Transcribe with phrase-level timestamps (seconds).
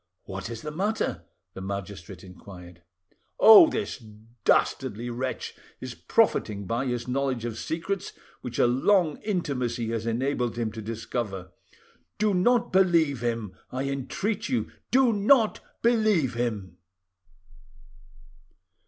[0.23, 2.81] "What is the matter?" the magistrate inquired.
[3.39, 3.69] "Oh!
[3.69, 3.99] this
[4.45, 8.11] dastardly wretch is profiting by his knowledge of secrets
[8.41, 11.51] which a long intimacy has enabled him to discover.
[12.17, 16.79] Do not believe him, I entreat you, do not believe him!"